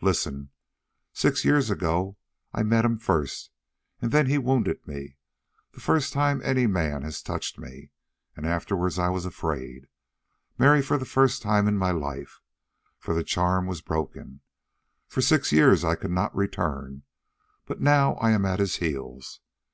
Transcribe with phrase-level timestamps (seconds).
[0.00, 0.48] Listen:
[1.12, 2.16] six years ago
[2.54, 3.50] I met him first
[4.00, 5.18] and then he wounded me
[5.72, 7.90] the first time any man has touched me.
[8.34, 9.88] And afterward I was afraid,
[10.56, 12.40] Mary, for the first time in my life,
[12.98, 14.40] for the charm was broken.
[15.06, 17.02] For six years I could not return,
[17.66, 19.40] but now I am at his heels.